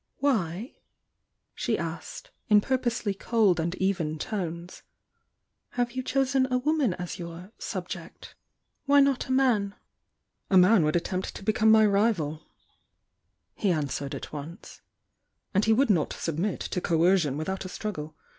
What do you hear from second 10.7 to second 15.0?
would attempt to become my rival," he answered at once.